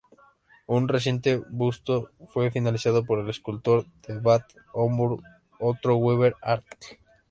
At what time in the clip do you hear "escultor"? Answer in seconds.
3.29-3.85